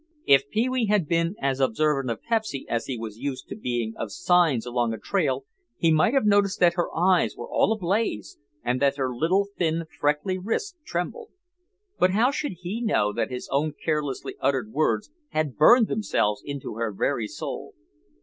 [0.25, 3.93] If Pee wee had been as observant of Pepsy as he was used to being
[3.97, 5.45] of signs along a trail
[5.77, 9.83] he might have noticed that her eyes were all ablaze and that her little, thin,
[9.99, 11.29] freckly wrist trembled.
[11.99, 16.77] But how should he know that his own carelessly uttered words had burned themselves into
[16.77, 17.75] her very soul?